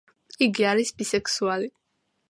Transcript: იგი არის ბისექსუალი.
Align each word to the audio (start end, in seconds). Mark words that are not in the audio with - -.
იგი 0.45 0.65
არის 0.71 0.93
ბისექსუალი. 1.03 1.73